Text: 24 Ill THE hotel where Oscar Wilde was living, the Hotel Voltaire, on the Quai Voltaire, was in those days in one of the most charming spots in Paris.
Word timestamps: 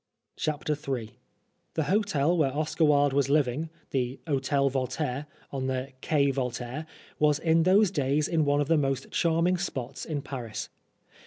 24 0.43 0.97
Ill 0.97 1.07
THE 1.75 1.83
hotel 1.83 2.35
where 2.35 2.51
Oscar 2.51 2.85
Wilde 2.85 3.13
was 3.13 3.29
living, 3.29 3.69
the 3.91 4.19
Hotel 4.27 4.67
Voltaire, 4.67 5.27
on 5.51 5.67
the 5.67 5.91
Quai 6.01 6.31
Voltaire, 6.31 6.87
was 7.19 7.37
in 7.37 7.61
those 7.61 7.91
days 7.91 8.27
in 8.27 8.43
one 8.43 8.61
of 8.61 8.67
the 8.67 8.77
most 8.77 9.11
charming 9.11 9.59
spots 9.59 10.03
in 10.05 10.23
Paris. 10.23 10.69